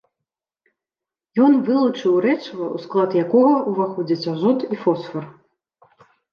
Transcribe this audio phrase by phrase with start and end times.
[1.47, 5.33] Ён вылучыў рэчыва, у склад якога ўваходзяць азот і фосфар.